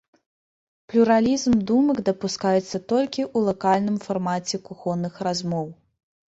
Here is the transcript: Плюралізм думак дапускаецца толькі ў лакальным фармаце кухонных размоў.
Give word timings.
Плюралізм 0.93 1.57
думак 1.71 1.99
дапускаецца 2.07 2.81
толькі 2.93 3.21
ў 3.35 3.51
лакальным 3.51 4.01
фармаце 4.07 4.63
кухонных 4.71 5.21
размоў. 5.31 5.71